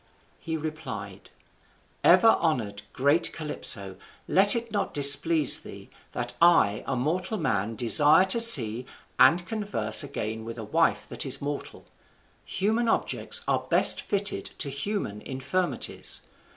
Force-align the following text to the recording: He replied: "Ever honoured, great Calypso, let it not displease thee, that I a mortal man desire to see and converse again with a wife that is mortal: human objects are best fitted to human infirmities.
He 0.39 0.57
replied: 0.57 1.29
"Ever 2.03 2.29
honoured, 2.29 2.81
great 2.91 3.31
Calypso, 3.33 3.97
let 4.27 4.55
it 4.55 4.71
not 4.71 4.95
displease 4.95 5.59
thee, 5.59 5.91
that 6.13 6.33
I 6.41 6.83
a 6.87 6.95
mortal 6.95 7.37
man 7.37 7.75
desire 7.75 8.25
to 8.25 8.39
see 8.39 8.87
and 9.19 9.45
converse 9.45 10.03
again 10.03 10.43
with 10.43 10.57
a 10.57 10.63
wife 10.63 11.07
that 11.07 11.23
is 11.23 11.39
mortal: 11.39 11.85
human 12.43 12.87
objects 12.89 13.41
are 13.47 13.59
best 13.69 14.01
fitted 14.01 14.45
to 14.57 14.69
human 14.69 15.21
infirmities. 15.21 16.21